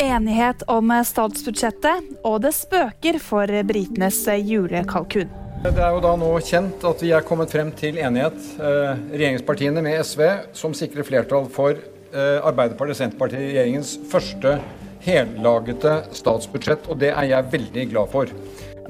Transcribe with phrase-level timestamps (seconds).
[0.00, 5.30] enighet om statsbudsjettet, og det spøker for britenes julekalkun.
[5.60, 9.82] Det er jo da nå kjent at vi er kommet frem til enighet, eh, regjeringspartiene
[9.84, 10.22] med SV,
[10.56, 11.76] som sikrer flertall for
[12.12, 14.58] eh, Arbeiderpartiet og Senterpartiet-regjeringens første
[15.04, 18.34] hellagete statsbudsjett, og det er jeg veldig glad for.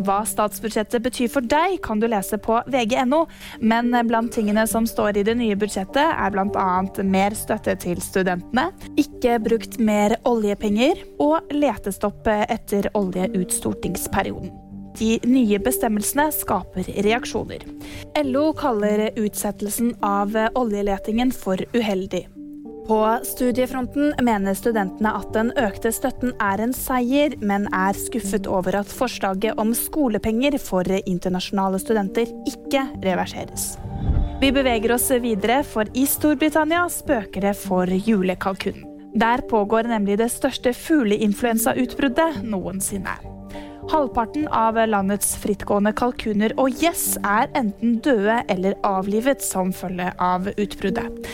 [0.01, 3.25] Hva statsbudsjettet betyr for deg, kan du lese på vg.no.
[3.61, 6.69] Men blant tingene som står i det nye budsjettet, er bl.a.
[7.05, 8.71] mer støtte til studentene,
[9.01, 14.55] ikke brukt mer oljepenger og letestopp etter olje ut stortingsperioden.
[15.01, 17.63] De nye bestemmelsene skaper reaksjoner.
[18.25, 22.27] LO kaller utsettelsen av oljeletingen for uheldig.
[22.91, 28.81] På studiefronten mener studentene at den økte støtten er en seier, men er skuffet over
[28.81, 33.77] at forslaget om skolepenger for internasjonale studenter ikke reverseres.
[34.43, 38.83] Vi beveger oss videre, for i Storbritannia spøker det for julekalkunen.
[39.15, 43.15] Der pågår nemlig det største fugleinfluensautbruddet noensinne.
[43.95, 50.51] Halvparten av landets frittgående kalkuner og gjess er enten døde eller avlivet som følge av
[50.57, 51.31] utbruddet.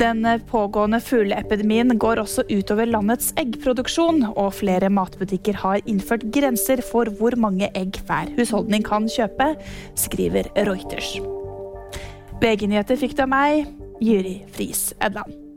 [0.00, 7.10] Den pågående fugleepidemien går også utover landets eggproduksjon, og flere matbutikker har innført grenser for
[7.18, 9.50] hvor mange egg hver husholdning kan kjøpe,
[10.00, 11.18] skriver Reuters.
[12.40, 13.68] VG-nyheter fikk du av meg,
[14.00, 15.49] Juri Friis Edland.